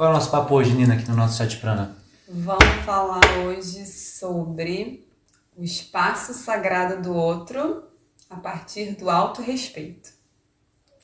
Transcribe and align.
Qual 0.00 0.08
é 0.08 0.12
o 0.12 0.14
nosso 0.14 0.30
papo 0.30 0.54
hoje, 0.54 0.72
Nina, 0.72 0.94
aqui 0.94 1.06
no 1.10 1.14
nosso 1.14 1.36
chat 1.36 1.58
prana? 1.58 1.94
Vamos 2.26 2.64
falar 2.86 3.20
hoje 3.44 3.84
sobre 3.84 5.06
o 5.54 5.62
espaço 5.62 6.32
sagrado 6.32 7.02
do 7.02 7.14
outro 7.14 7.82
a 8.30 8.36
partir 8.36 8.96
do 8.96 9.10
autorrespeito. 9.10 10.08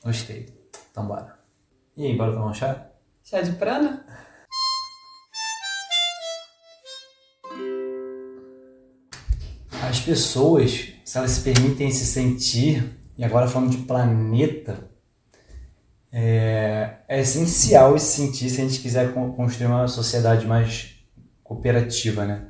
Gostei. 0.03 0.51
Então 0.89 1.05
bora. 1.05 1.37
E 1.95 2.07
aí, 2.07 2.17
bora 2.17 2.33
tomar 2.33 2.47
um 2.47 2.53
chá? 2.55 2.87
Chá 3.23 3.39
de 3.39 3.51
prana? 3.51 4.03
As 9.87 9.99
pessoas, 9.99 10.91
se 11.05 11.17
elas 11.19 11.29
se 11.29 11.41
permitem 11.41 11.91
se 11.91 12.03
sentir, 12.03 12.97
e 13.15 13.23
agora 13.23 13.47
falando 13.47 13.69
de 13.69 13.77
planeta, 13.77 14.89
é, 16.11 16.97
é 17.07 17.19
essencial 17.19 17.97
se 17.99 18.21
sentir 18.21 18.49
se 18.49 18.61
a 18.61 18.63
gente 18.63 18.79
quiser 18.79 19.13
construir 19.13 19.67
uma 19.67 19.87
sociedade 19.87 20.45
mais 20.45 20.95
cooperativa, 21.43 22.25
né? 22.25 22.47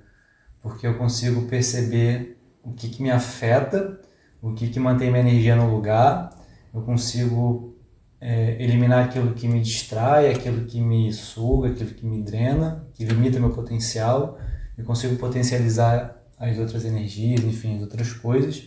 Porque 0.61 0.85
eu 0.85 0.97
consigo 0.97 1.43
perceber 1.47 2.37
o 2.63 2.73
que, 2.73 2.89
que 2.89 3.01
me 3.01 3.09
afeta, 3.09 3.99
o 4.41 4.53
que, 4.53 4.69
que 4.69 4.79
mantém 4.79 5.09
minha 5.09 5.21
energia 5.21 5.55
no 5.55 5.73
lugar, 5.73 6.29
eu 6.73 6.81
consigo 6.81 7.75
é, 8.19 8.61
eliminar 8.61 9.05
aquilo 9.05 9.33
que 9.33 9.47
me 9.47 9.61
distrai, 9.61 10.31
aquilo 10.31 10.65
que 10.65 10.81
me 10.81 11.11
suga, 11.13 11.69
aquilo 11.69 11.91
que 11.91 12.05
me 12.05 12.21
drena, 12.21 12.87
que 12.93 13.05
limita 13.05 13.39
meu 13.39 13.51
potencial, 13.51 14.37
eu 14.77 14.83
consigo 14.83 15.15
potencializar 15.15 16.17
as 16.37 16.57
outras 16.57 16.85
energias, 16.85 17.43
enfim, 17.43 17.77
as 17.77 17.81
outras 17.81 18.13
coisas. 18.13 18.63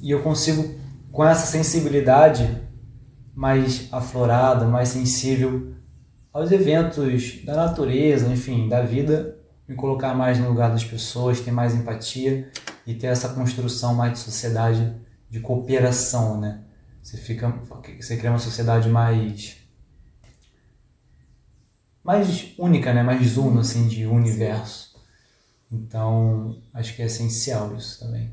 E 0.00 0.10
eu 0.10 0.22
consigo, 0.22 0.74
com 1.10 1.24
essa 1.24 1.46
sensibilidade 1.46 2.67
mais 3.38 3.86
aflorada, 3.92 4.66
mais 4.66 4.88
sensível 4.88 5.72
aos 6.32 6.50
eventos 6.50 7.44
da 7.44 7.54
natureza, 7.54 8.26
enfim, 8.32 8.68
da 8.68 8.82
vida, 8.82 9.38
me 9.68 9.76
colocar 9.76 10.12
mais 10.12 10.40
no 10.40 10.48
lugar 10.48 10.72
das 10.72 10.82
pessoas, 10.82 11.40
ter 11.40 11.52
mais 11.52 11.72
empatia 11.72 12.50
e 12.84 12.94
ter 12.94 13.06
essa 13.06 13.28
construção 13.28 13.94
mais 13.94 14.14
de 14.14 14.18
sociedade 14.18 14.92
de 15.30 15.38
cooperação, 15.38 16.40
né? 16.40 16.64
Você 17.00 17.16
fica, 17.16 17.48
você 17.96 18.16
cria 18.16 18.30
uma 18.30 18.40
sociedade 18.40 18.88
mais 18.88 19.56
mais 22.02 22.54
única, 22.58 22.92
né? 22.92 23.04
Mais 23.04 23.36
uno 23.36 23.60
assim 23.60 23.86
de 23.86 24.04
universo. 24.04 24.96
Então, 25.70 26.60
acho 26.74 26.96
que 26.96 27.02
é 27.02 27.06
essencial 27.06 27.76
isso 27.76 28.00
também. 28.00 28.32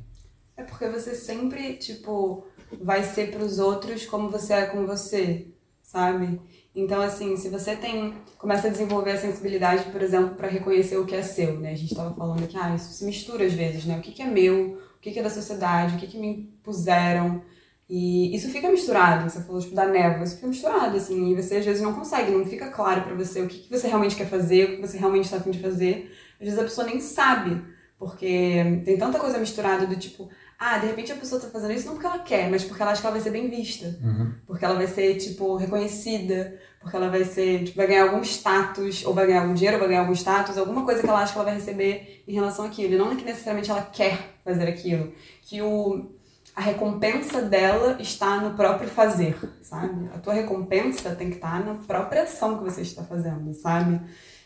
É 0.57 0.63
porque 0.63 0.87
você 0.87 1.13
sempre, 1.15 1.73
tipo, 1.73 2.45
vai 2.81 3.03
ser 3.03 3.31
para 3.31 3.43
os 3.43 3.59
outros 3.59 4.05
como 4.05 4.29
você 4.29 4.53
é 4.53 4.65
com 4.65 4.85
você, 4.85 5.47
sabe? 5.81 6.39
Então, 6.73 7.01
assim, 7.01 7.37
se 7.37 7.49
você 7.49 7.75
tem 7.75 8.13
começa 8.37 8.67
a 8.67 8.71
desenvolver 8.71 9.11
a 9.11 9.17
sensibilidade, 9.17 9.91
por 9.91 10.01
exemplo, 10.01 10.35
para 10.35 10.47
reconhecer 10.47 10.97
o 10.97 11.05
que 11.05 11.15
é 11.15 11.23
seu, 11.23 11.59
né? 11.59 11.71
A 11.71 11.75
gente 11.75 11.91
estava 11.91 12.13
falando 12.13 12.43
aqui, 12.43 12.57
ah, 12.57 12.75
isso 12.75 12.91
se 12.91 13.05
mistura 13.05 13.45
às 13.45 13.53
vezes, 13.53 13.85
né? 13.85 13.97
O 13.97 14.01
que, 14.01 14.11
que 14.11 14.21
é 14.21 14.25
meu, 14.25 14.77
o 14.97 14.99
que, 14.99 15.11
que 15.11 15.19
é 15.19 15.23
da 15.23 15.29
sociedade, 15.29 15.95
o 15.95 15.99
que, 15.99 16.07
que 16.07 16.17
me 16.17 16.27
impuseram. 16.27 17.41
E 17.87 18.35
isso 18.35 18.49
fica 18.49 18.69
misturado, 18.69 19.29
você 19.29 19.41
falou 19.41 19.61
tipo 19.61 19.75
da 19.75 19.85
névoa, 19.85 20.23
isso 20.23 20.35
fica 20.35 20.47
misturado, 20.47 20.97
assim, 20.97 21.31
e 21.31 21.35
você 21.35 21.57
às 21.57 21.65
vezes 21.65 21.81
não 21.81 21.93
consegue, 21.93 22.31
não 22.31 22.43
fica 22.43 22.69
claro 22.71 23.03
para 23.03 23.13
você 23.13 23.41
o 23.41 23.47
que, 23.47 23.59
que 23.59 23.69
você 23.69 23.87
realmente 23.87 24.15
quer 24.15 24.27
fazer, 24.27 24.63
o 24.65 24.75
que 24.75 24.81
você 24.81 24.97
realmente 24.97 25.25
está 25.25 25.37
afim 25.37 25.51
de 25.51 25.59
fazer. 25.59 26.11
Às 26.39 26.45
vezes 26.45 26.59
a 26.59 26.63
pessoa 26.63 26.87
nem 26.87 26.99
sabe, 26.99 27.61
porque 27.97 28.81
tem 28.83 28.97
tanta 28.97 29.19
coisa 29.19 29.37
misturada 29.37 29.85
do 29.85 29.95
tipo, 29.95 30.29
ah, 30.57 30.77
de 30.77 30.87
repente 30.87 31.11
a 31.11 31.15
pessoa 31.15 31.41
tá 31.41 31.47
fazendo 31.49 31.73
isso 31.73 31.85
não 31.85 31.95
porque 31.95 32.07
ela 32.07 32.19
quer, 32.19 32.49
mas 32.49 32.63
porque 32.63 32.81
ela 32.81 32.91
acha 32.91 33.01
que 33.01 33.07
ela 33.07 33.15
vai 33.15 33.23
ser 33.23 33.31
bem 33.31 33.49
vista. 33.49 33.97
Uhum. 34.01 34.33
Porque 34.47 34.63
ela 34.63 34.75
vai 34.75 34.87
ser, 34.87 35.15
tipo, 35.15 35.55
reconhecida, 35.57 36.57
porque 36.79 36.95
ela 36.95 37.09
vai 37.09 37.25
ser, 37.25 37.65
tipo, 37.65 37.77
vai 37.77 37.87
ganhar 37.87 38.03
algum 38.03 38.21
status, 38.21 39.05
ou 39.05 39.13
vai 39.13 39.27
ganhar 39.27 39.41
algum 39.41 39.53
dinheiro, 39.53 39.75
ou 39.75 39.79
vai 39.79 39.89
ganhar 39.89 40.01
algum 40.01 40.13
status, 40.13 40.57
alguma 40.57 40.85
coisa 40.85 41.01
que 41.01 41.09
ela 41.09 41.21
acha 41.21 41.33
que 41.33 41.37
ela 41.37 41.45
vai 41.45 41.55
receber 41.55 42.23
em 42.25 42.33
relação 42.33 42.65
àquilo. 42.65 42.93
E 42.93 42.97
não 42.97 43.11
é 43.11 43.15
que 43.15 43.25
necessariamente 43.25 43.69
ela 43.69 43.81
quer 43.81 44.37
fazer 44.45 44.67
aquilo. 44.67 45.11
Que 45.41 45.61
o, 45.61 46.11
a 46.55 46.61
recompensa 46.61 47.41
dela 47.41 47.97
está 47.99 48.37
no 48.39 48.55
próprio 48.55 48.87
fazer, 48.87 49.37
sabe? 49.61 50.09
A 50.15 50.19
tua 50.19 50.33
recompensa 50.33 51.13
tem 51.15 51.29
que 51.29 51.35
estar 51.35 51.65
na 51.65 51.75
própria 51.75 52.23
ação 52.23 52.57
que 52.57 52.63
você 52.63 52.81
está 52.81 53.03
fazendo, 53.03 53.53
sabe? 53.53 53.99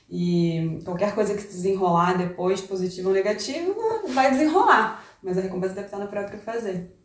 E 0.09 0.79
qualquer 0.83 1.13
coisa 1.13 1.35
que 1.35 1.41
se 1.41 1.49
desenrolar 1.49 2.17
depois, 2.17 2.61
positivo 2.61 3.09
ou 3.09 3.13
negativo, 3.13 3.75
vai 4.11 4.31
desenrolar 4.31 5.03
mas 5.23 5.37
a 5.37 5.41
recompensa 5.41 5.73
deve 5.73 5.87
estar 5.87 5.99
no 5.99 6.07
próprio 6.07 6.39
fazer. 6.39 6.95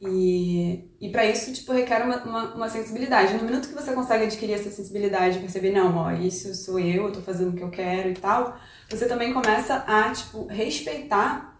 E, 0.00 0.90
e 0.98 1.10
para 1.10 1.26
isso, 1.26 1.52
tipo, 1.52 1.72
requer 1.72 2.02
uma, 2.02 2.16
uma, 2.24 2.54
uma, 2.54 2.68
sensibilidade. 2.70 3.34
No 3.34 3.44
minuto 3.44 3.68
que 3.68 3.74
você 3.74 3.92
consegue 3.92 4.24
adquirir 4.24 4.54
essa 4.54 4.70
sensibilidade, 4.70 5.38
perceber, 5.38 5.72
não, 5.72 5.94
ó, 5.94 6.12
isso 6.12 6.54
sou 6.54 6.78
eu, 6.78 7.04
eu 7.04 7.12
tô 7.12 7.20
fazendo 7.20 7.50
o 7.50 7.52
que 7.52 7.62
eu 7.62 7.70
quero 7.70 8.08
e 8.08 8.14
tal, 8.14 8.56
você 8.88 9.06
também 9.06 9.34
começa 9.34 9.84
a, 9.86 10.10
tipo, 10.10 10.46
respeitar 10.46 11.50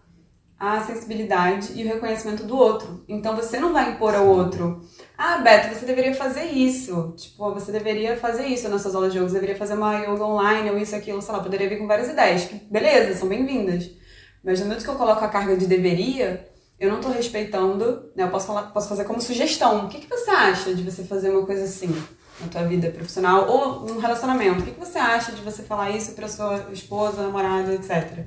a 0.57 0.79
sensibilidade 0.81 1.73
e 1.75 1.83
o 1.83 1.87
reconhecimento 1.87 2.43
do 2.43 2.55
outro. 2.57 3.03
Então 3.07 3.35
você 3.35 3.59
não 3.59 3.73
vai 3.73 3.91
impor 3.91 4.15
ao 4.15 4.27
outro, 4.27 4.81
ah, 5.17 5.37
Beto, 5.37 5.75
você 5.75 5.85
deveria 5.85 6.13
fazer 6.15 6.45
isso. 6.45 7.13
Tipo, 7.17 7.53
você 7.53 7.71
deveria 7.71 8.17
fazer 8.17 8.47
isso 8.47 8.67
nas 8.69 8.81
suas 8.81 8.95
aulas 8.95 9.11
de 9.11 9.19
yoga, 9.19 9.27
você 9.27 9.35
deveria 9.35 9.55
fazer 9.55 9.75
uma 9.75 9.99
yoga 9.99 10.25
online 10.25 10.69
ou 10.71 10.77
isso, 10.79 10.95
aquilo, 10.95 11.21
sei 11.21 11.33
lá, 11.33 11.43
poderia 11.43 11.69
vir 11.69 11.77
com 11.77 11.87
várias 11.87 12.09
ideias. 12.09 12.45
Beleza, 12.69 13.15
são 13.15 13.27
bem-vindas. 13.27 14.00
Mas 14.43 14.59
no 14.59 14.65
momento 14.65 14.83
que 14.83 14.89
eu 14.89 14.95
coloco 14.95 15.23
a 15.23 15.27
carga 15.27 15.55
de 15.55 15.67
deveria, 15.67 16.49
eu 16.79 16.89
não 16.89 16.97
estou 16.97 17.11
respeitando, 17.11 18.09
né? 18.15 18.23
Eu 18.23 18.29
posso, 18.29 18.47
falar, 18.47 18.63
posso 18.71 18.89
fazer 18.89 19.03
como 19.03 19.21
sugestão. 19.21 19.85
O 19.85 19.89
que, 19.89 19.99
que 19.99 20.09
você 20.09 20.31
acha 20.31 20.73
de 20.73 20.83
você 20.83 21.03
fazer 21.03 21.29
uma 21.29 21.45
coisa 21.45 21.63
assim 21.63 21.95
na 22.39 22.47
tua 22.47 22.63
vida 22.63 22.89
profissional 22.89 23.47
ou 23.47 23.81
num 23.81 23.99
relacionamento? 23.99 24.61
O 24.61 24.63
que, 24.63 24.71
que 24.71 24.79
você 24.79 24.97
acha 24.97 25.31
de 25.31 25.41
você 25.41 25.61
falar 25.61 25.91
isso 25.91 26.13
para 26.13 26.27
sua 26.27 26.69
esposa, 26.73 27.21
namorada, 27.21 27.73
etc. 27.75 28.25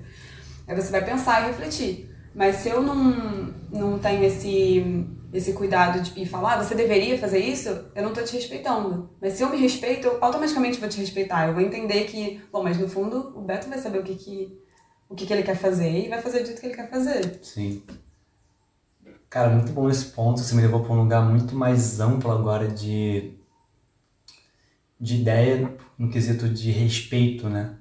Aí 0.69 0.77
você 0.77 0.91
vai 0.91 1.05
pensar 1.05 1.43
e 1.43 1.47
refletir. 1.49 2.15
Mas 2.33 2.57
se 2.57 2.69
eu 2.69 2.81
não, 2.81 3.53
não 3.73 3.99
tenho 3.99 4.23
esse, 4.23 5.07
esse 5.33 5.53
cuidado 5.53 6.01
de 6.01 6.21
ir 6.21 6.27
falar, 6.27 6.55
ah, 6.55 6.63
você 6.63 6.77
deveria 6.77 7.19
fazer 7.19 7.39
isso, 7.39 7.69
eu 7.95 8.03
não 8.03 8.11
estou 8.11 8.25
te 8.25 8.37
respeitando. 8.37 9.11
Mas 9.21 9.35
se 9.35 9.43
eu 9.43 9.51
me 9.51 9.57
respeito, 9.57 10.07
eu 10.07 10.19
automaticamente 10.21 10.79
vou 10.79 10.89
te 10.89 11.01
respeitar. 11.01 11.49
Eu 11.49 11.55
vou 11.55 11.63
entender 11.63 12.05
que, 12.05 12.41
bom, 12.53 12.63
mas 12.63 12.79
no 12.79 12.89
fundo 12.89 13.33
o 13.37 13.41
Beto 13.41 13.69
vai 13.69 13.79
saber 13.79 13.99
o 13.99 14.03
que, 14.05 14.15
que 14.15 14.64
o 15.09 15.15
que, 15.15 15.27
que 15.27 15.33
ele 15.33 15.43
quer 15.43 15.57
fazer 15.57 16.07
e 16.07 16.09
vai 16.09 16.21
fazer 16.21 16.41
do 16.41 16.47
jeito 16.47 16.61
que 16.61 16.67
ele 16.67 16.77
quer 16.77 16.91
fazer. 16.91 17.41
Sim. 17.43 17.83
Cara, 19.29 19.51
muito 19.51 19.73
bom 19.73 19.91
esse 19.91 20.07
ponto. 20.07 20.41
Você 20.41 20.55
me 20.55 20.63
levou 20.63 20.83
para 20.83 20.93
um 20.93 21.03
lugar 21.03 21.29
muito 21.29 21.55
mais 21.55 22.01
amplo 22.01 22.31
agora 22.31 22.69
de, 22.69 23.35
de 25.01 25.17
ideia 25.17 25.77
no 25.99 26.11
quesito 26.11 26.49
de 26.49 26.71
respeito, 26.71 27.49
né? 27.49 27.77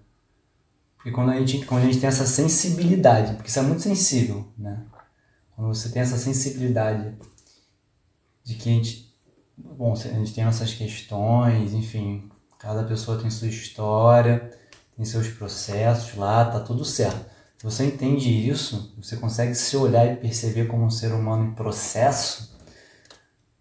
Porque 0.96 1.12
quando 1.12 1.32
a, 1.32 1.40
gente, 1.40 1.66
quando 1.66 1.84
a 1.84 1.86
gente 1.86 2.00
tem 2.00 2.08
essa 2.08 2.26
sensibilidade, 2.26 3.36
porque 3.36 3.50
isso 3.50 3.60
é 3.60 3.62
muito 3.62 3.82
sensível, 3.82 4.48
né? 4.58 4.84
Quando 5.56 5.68
você 5.68 5.90
tem 5.90 6.02
essa 6.02 6.18
sensibilidade 6.18 7.14
de 8.44 8.56
que 8.56 8.70
a 8.70 8.74
gente, 8.74 9.14
bom, 9.58 9.94
a 9.94 9.96
gente 9.96 10.34
tem 10.34 10.44
nossas 10.44 10.74
questões, 10.74 11.74
enfim, 11.74 12.30
cada 12.58 12.84
pessoa 12.84 13.20
tem 13.20 13.30
sua 13.30 13.48
história, 13.48 14.50
tem 14.96 15.06
seus 15.06 15.28
processos 15.28 16.16
lá, 16.16 16.46
tá 16.46 16.60
tudo 16.60 16.86
certo. 16.86 17.26
Se 17.58 17.66
você 17.66 17.86
entende 17.86 18.30
isso, 18.30 18.94
você 19.02 19.16
consegue 19.16 19.56
se 19.56 19.76
olhar 19.78 20.06
e 20.06 20.18
perceber 20.18 20.66
como 20.68 20.84
um 20.84 20.90
ser 20.90 21.14
humano 21.14 21.46
em 21.46 21.54
processo 21.54 22.58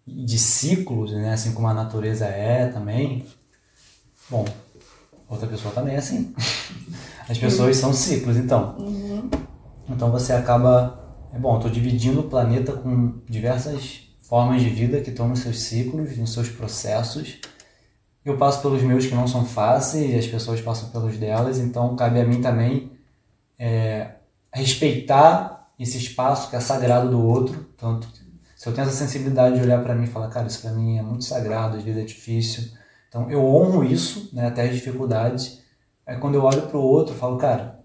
de 0.05 0.37
ciclos, 0.37 1.11
né? 1.13 1.33
assim 1.33 1.53
como 1.53 1.67
a 1.67 1.73
natureza 1.73 2.25
é 2.25 2.67
também. 2.67 3.25
Bom, 4.29 4.45
outra 5.27 5.47
pessoa 5.47 5.73
também 5.73 5.95
é 5.95 5.99
assim. 5.99 6.35
As 7.29 7.37
pessoas 7.37 7.77
são 7.77 7.93
ciclos, 7.93 8.35
então. 8.35 8.75
Uhum. 8.77 9.29
Então 9.89 10.11
você 10.11 10.33
acaba. 10.33 10.99
É 11.33 11.39
bom, 11.39 11.55
estou 11.55 11.71
dividindo 11.71 12.19
o 12.19 12.29
planeta 12.29 12.73
com 12.73 13.21
diversas 13.27 14.01
formas 14.21 14.61
de 14.61 14.69
vida 14.69 15.01
que 15.01 15.09
estão 15.09 15.27
nos 15.27 15.39
seus 15.39 15.61
ciclos, 15.61 16.15
nos 16.17 16.33
seus 16.33 16.49
processos 16.49 17.39
eu 18.25 18.37
passo 18.37 18.61
pelos 18.61 18.81
meus 18.81 19.05
que 19.05 19.15
não 19.15 19.27
são 19.27 19.45
fáceis 19.45 20.11
e 20.11 20.15
as 20.15 20.27
pessoas 20.27 20.61
passam 20.61 20.89
pelos 20.89 21.17
delas, 21.17 21.59
então 21.59 21.95
cabe 21.95 22.19
a 22.21 22.25
mim 22.25 22.41
também 22.41 22.91
é, 23.59 24.11
respeitar 24.53 25.71
esse 25.77 25.97
espaço 25.97 26.49
que 26.49 26.55
é 26.55 26.59
sagrado 26.59 27.09
do 27.09 27.21
outro. 27.21 27.65
Tanto 27.77 28.07
se 28.55 28.69
eu 28.69 28.73
tenho 28.73 28.87
essa 28.87 28.95
sensibilidade 28.95 29.57
de 29.57 29.61
olhar 29.61 29.83
para 29.83 29.93
mim 29.93 30.05
e 30.05 30.07
falar, 30.07 30.29
cara, 30.29 30.47
isso 30.47 30.61
para 30.61 30.71
mim 30.71 30.97
é 30.97 31.01
muito 31.01 31.25
sagrado, 31.25 31.75
às 31.75 31.83
vezes 31.83 32.01
é 32.01 32.05
difícil. 32.05 32.71
Então 33.09 33.29
eu 33.29 33.43
honro 33.43 33.83
isso, 33.83 34.29
né, 34.31 34.47
até 34.47 34.63
as 34.63 34.73
dificuldades. 34.73 35.61
Aí 36.07 36.17
quando 36.17 36.35
eu 36.35 36.43
olho 36.43 36.61
para 36.63 36.77
o 36.77 36.81
outro, 36.81 37.13
eu 37.13 37.17
falo, 37.19 37.37
cara, 37.37 37.83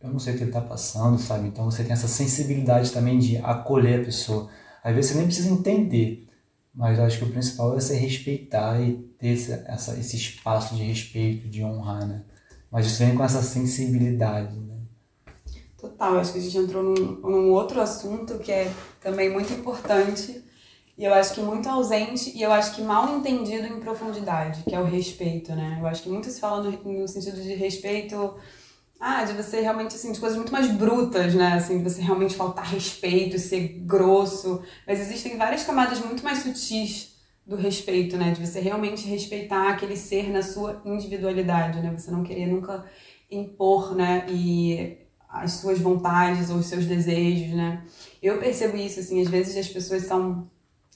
eu 0.00 0.08
não 0.08 0.18
sei 0.18 0.32
o 0.32 0.36
que 0.36 0.42
ele 0.42 0.50
está 0.50 0.62
passando, 0.62 1.18
sabe? 1.18 1.48
Então 1.48 1.70
você 1.70 1.82
tem 1.84 1.92
essa 1.92 2.08
sensibilidade 2.08 2.90
também 2.90 3.18
de 3.18 3.36
acolher 3.38 4.00
a 4.00 4.04
pessoa. 4.04 4.48
Às 4.82 4.94
vezes 4.94 5.10
você 5.10 5.18
nem 5.18 5.26
precisa 5.26 5.50
entender, 5.50 6.23
mas 6.74 6.98
acho 6.98 7.18
que 7.18 7.24
o 7.24 7.30
principal 7.30 7.72
é 7.72 7.80
você 7.80 7.94
respeitar 7.96 8.80
e 8.80 8.94
ter 9.18 9.28
esse, 9.28 9.52
essa, 9.52 9.98
esse 9.98 10.16
espaço 10.16 10.74
de 10.74 10.82
respeito, 10.82 11.48
de 11.48 11.62
honrar, 11.62 12.06
né? 12.06 12.22
Mas 12.70 12.86
isso 12.86 12.98
vem 12.98 13.14
com 13.14 13.22
essa 13.22 13.42
sensibilidade, 13.42 14.58
né? 14.58 14.74
Total, 15.78 16.18
acho 16.18 16.32
que 16.32 16.38
a 16.38 16.42
gente 16.42 16.58
entrou 16.58 16.82
num, 16.82 17.20
num 17.20 17.52
outro 17.52 17.80
assunto 17.80 18.38
que 18.38 18.50
é 18.50 18.72
também 19.00 19.30
muito 19.30 19.52
importante, 19.52 20.42
E 20.96 21.04
eu 21.04 21.12
acho 21.14 21.34
que 21.34 21.40
muito 21.40 21.68
ausente 21.68 22.30
e 22.36 22.42
eu 22.42 22.52
acho 22.52 22.74
que 22.74 22.82
mal 22.82 23.18
entendido 23.18 23.66
em 23.66 23.80
profundidade, 23.80 24.62
que 24.62 24.74
é 24.74 24.80
o 24.80 24.84
respeito, 24.84 25.52
né? 25.54 25.78
Eu 25.80 25.86
acho 25.86 26.02
que 26.02 26.08
muito 26.08 26.30
se 26.30 26.40
fala 26.40 26.62
no, 26.62 27.00
no 27.00 27.08
sentido 27.08 27.40
de 27.42 27.54
respeito, 27.54 28.36
ah, 29.06 29.22
de 29.22 29.34
você 29.34 29.60
realmente, 29.60 29.94
assim, 29.94 30.12
de 30.12 30.18
coisas 30.18 30.38
muito 30.38 30.50
mais 30.50 30.66
brutas, 30.70 31.34
né? 31.34 31.52
Assim, 31.52 31.76
de 31.76 31.84
você 31.84 32.00
realmente 32.00 32.34
faltar 32.34 32.64
respeito, 32.64 33.38
ser 33.38 33.82
grosso. 33.84 34.62
Mas 34.86 34.98
existem 34.98 35.36
várias 35.36 35.62
camadas 35.62 36.00
muito 36.00 36.24
mais 36.24 36.38
sutis 36.38 37.14
do 37.46 37.54
respeito, 37.54 38.16
né? 38.16 38.32
De 38.32 38.44
você 38.44 38.60
realmente 38.60 39.06
respeitar 39.06 39.68
aquele 39.68 39.94
ser 39.94 40.30
na 40.30 40.42
sua 40.42 40.80
individualidade, 40.86 41.80
né? 41.82 41.94
Você 41.94 42.10
não 42.10 42.24
querer 42.24 42.46
nunca 42.46 42.86
impor, 43.30 43.94
né? 43.94 44.24
E 44.26 44.96
as 45.28 45.52
suas 45.52 45.78
vontades 45.78 46.48
ou 46.48 46.56
os 46.56 46.66
seus 46.66 46.86
desejos, 46.86 47.54
né? 47.54 47.84
Eu 48.22 48.38
percebo 48.38 48.74
isso, 48.78 49.00
assim, 49.00 49.20
às 49.20 49.28
vezes 49.28 49.54
as 49.54 49.68
pessoas 49.68 50.04
são 50.04 50.48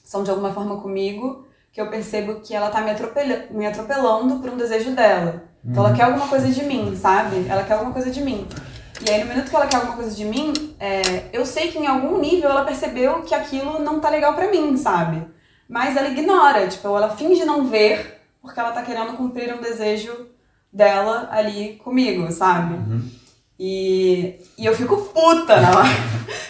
são 0.03 0.23
de 0.23 0.31
alguma 0.31 0.51
forma 0.51 0.81
comigo, 0.81 1.45
que 1.71 1.79
eu 1.79 1.91
percebo 1.91 2.41
que 2.41 2.55
ela 2.55 2.71
tá 2.71 2.81
me, 2.81 2.89
atropelando, 2.89 3.53
me 3.53 3.67
atropelando 3.67 4.39
por 4.39 4.49
um 4.49 4.57
desejo 4.57 4.95
dela. 4.95 5.48
Então 5.63 5.83
ela 5.83 5.91
uhum. 5.91 5.95
quer 5.95 6.03
alguma 6.03 6.27
coisa 6.27 6.47
de 6.47 6.63
mim, 6.63 6.95
sabe? 6.95 7.45
Ela 7.47 7.63
quer 7.63 7.73
alguma 7.73 7.91
coisa 7.91 8.09
de 8.09 8.21
mim. 8.21 8.47
E 9.05 9.09
aí, 9.09 9.23
no 9.23 9.29
minuto 9.29 9.49
que 9.49 9.55
ela 9.55 9.67
quer 9.67 9.77
alguma 9.77 9.95
coisa 9.95 10.15
de 10.15 10.25
mim, 10.25 10.53
é, 10.79 11.25
eu 11.31 11.45
sei 11.45 11.71
que 11.71 11.77
em 11.77 11.87
algum 11.87 12.19
nível 12.19 12.49
ela 12.49 12.65
percebeu 12.65 13.21
que 13.21 13.33
aquilo 13.33 13.79
não 13.79 13.99
tá 13.99 14.09
legal 14.09 14.33
para 14.33 14.51
mim, 14.51 14.75
sabe? 14.75 15.25
Mas 15.69 15.95
ela 15.95 16.09
ignora, 16.09 16.67
tipo, 16.67 16.87
ela 16.87 17.15
finge 17.15 17.45
não 17.45 17.65
ver, 17.65 18.21
porque 18.41 18.59
ela 18.59 18.71
tá 18.71 18.81
querendo 18.81 19.15
cumprir 19.15 19.53
um 19.53 19.61
desejo 19.61 20.27
dela 20.71 21.29
ali 21.31 21.75
comigo, 21.75 22.29
sabe? 22.31 22.73
Uhum. 22.73 23.09
E, 23.57 24.39
e 24.57 24.65
eu 24.65 24.75
fico 24.75 24.97
puta 24.97 25.59
na 25.59 25.69
hora. 25.77 25.89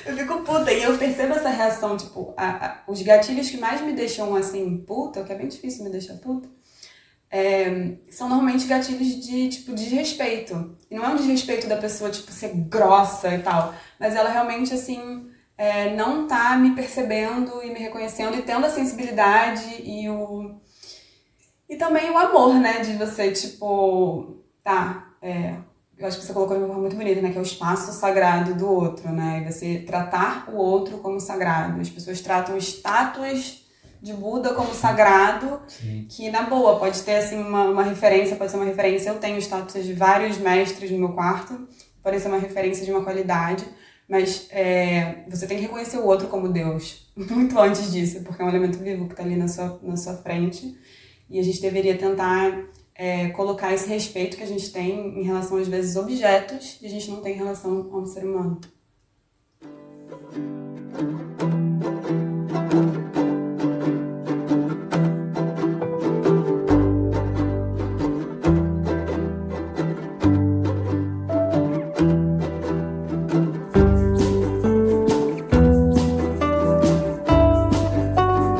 eu 0.06 0.16
fico 0.16 0.42
puta. 0.42 0.72
E 0.72 0.84
eu 0.84 0.98
percebo 0.98 1.34
essa 1.34 1.50
reação, 1.50 1.98
tipo, 1.98 2.34
a, 2.38 2.66
a, 2.66 2.78
os 2.88 3.02
gatilhos 3.02 3.50
que 3.50 3.58
mais 3.58 3.82
me 3.82 3.94
deixam 3.94 4.36
assim, 4.36 4.78
puta, 4.78 5.24
que 5.24 5.32
é 5.32 5.36
bem 5.36 5.48
difícil 5.48 5.84
me 5.84 5.92
deixar 5.92 6.16
puta, 6.16 6.48
é, 7.32 7.98
são 8.10 8.28
normalmente 8.28 8.66
gatilhos 8.66 9.26
de, 9.26 9.50
tipo, 9.50 9.74
desrespeito. 9.74 10.78
E 10.90 10.96
não 10.96 11.06
é 11.06 11.10
um 11.10 11.16
desrespeito 11.16 11.68
da 11.68 11.78
pessoa, 11.78 12.10
tipo, 12.10 12.32
ser 12.32 12.54
grossa 12.56 13.34
e 13.36 13.40
tal, 13.40 13.74
mas 14.00 14.16
ela 14.16 14.30
realmente, 14.30 14.74
assim, 14.74 15.30
é, 15.58 15.96
não 15.96 16.28
tá 16.28 16.58
me 16.58 16.74
percebendo 16.74 17.64
e 17.64 17.72
me 17.72 17.80
reconhecendo 17.80 18.38
e 18.38 18.42
tendo 18.42 18.66
a 18.66 18.70
sensibilidade 18.70 19.82
e 19.84 20.10
o. 20.10 20.60
E 21.70 21.76
também 21.76 22.10
o 22.10 22.18
amor, 22.18 22.56
né? 22.56 22.80
De 22.80 22.94
você, 22.94 23.32
tipo, 23.32 24.44
tá, 24.64 25.14
é, 25.22 25.56
eu 25.98 26.08
acho 26.08 26.18
que 26.18 26.26
você 26.26 26.34
colocou 26.34 26.56
de 26.56 26.64
uma 26.64 26.70
forma 26.70 26.82
muito 26.82 26.96
bonita, 26.96 27.22
né? 27.22 27.32
Que 27.32 27.38
é 27.38 27.42
o 27.42 27.44
espaço 27.44 27.92
sagrado 27.92 28.56
do 28.56 28.68
outro, 28.68 29.12
né? 29.12 29.42
E 29.42 29.52
você 29.52 29.80
tratar 29.80 30.50
o 30.50 30.56
outro 30.56 30.98
como 31.00 31.20
sagrado. 31.20 31.80
As 31.80 31.90
pessoas 31.90 32.22
tratam 32.22 32.56
o 32.56 32.58
status 32.58 33.69
de 34.02 34.14
Buda 34.14 34.54
como 34.54 34.74
sagrado, 34.74 35.62
Sim. 35.68 36.06
que 36.10 36.30
na 36.30 36.44
boa 36.44 36.80
pode 36.80 37.02
ter 37.02 37.16
assim 37.18 37.38
uma, 37.38 37.66
uma 37.66 37.84
referência, 37.84 38.36
pode 38.36 38.52
ser 38.52 38.58
uma 38.58 38.66
referência. 38.66 39.10
Eu 39.10 39.20
tenho 39.20 39.38
status 39.38 39.84
de 39.84 39.94
vários 39.94 40.38
mestres 40.38 40.90
no 40.92 41.00
meu 41.00 41.10
quarto, 41.10 41.68
pode 42.02 42.20
ser 42.20 42.30
uma 42.30 42.38
referência 42.38 42.86
de 42.86 42.92
uma 42.92 43.04
qualidade, 43.04 43.66
mas 44.08 44.48
é, 44.52 45.24
você 45.28 45.46
tem 45.46 45.58
que 45.58 45.64
reconhecer 45.64 45.98
o 45.98 46.06
outro 46.06 46.28
como 46.28 46.50
Deus, 46.50 47.12
muito 47.16 47.60
antes 47.60 47.92
disso, 47.92 48.24
porque 48.24 48.42
é 48.42 48.46
um 48.46 48.50
elemento 48.50 48.80
vivo 48.80 49.06
que 49.06 49.14
está 49.14 49.24
ali 49.24 49.36
na 49.36 49.48
sua, 49.48 49.80
na 49.84 49.98
sua 49.98 50.16
frente. 50.16 50.78
E 51.30 51.40
a 51.40 51.44
gente 51.44 51.62
deveria 51.62 51.96
tentar 51.96 52.70
é, 52.96 53.30
colocar 53.30 53.74
esse 53.74 53.88
respeito 53.88 54.36
que 54.36 54.44
a 54.44 54.48
gente 54.48 54.72
tem 54.72 55.20
em 55.20 55.24
relação, 55.24 55.58
às 55.58 55.68
vezes, 55.68 55.96
objetos 55.96 56.80
e 56.82 56.88
a 56.88 56.90
gente 56.90 57.10
não 57.12 57.22
tem 57.22 57.34
em 57.34 57.38
relação 57.38 57.90
a 57.94 57.98
um 57.98 58.06
ser 58.06 58.26
humano. 58.26 58.60